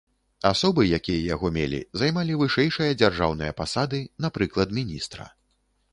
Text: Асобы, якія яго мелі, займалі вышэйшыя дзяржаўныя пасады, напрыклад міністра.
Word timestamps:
Асобы, 0.51 0.85
якія 0.99 1.17
яго 1.33 1.51
мелі, 1.57 1.81
займалі 2.03 2.39
вышэйшыя 2.41 2.95
дзяржаўныя 3.03 3.57
пасады, 3.61 4.03
напрыклад 4.27 4.67
міністра. 4.79 5.33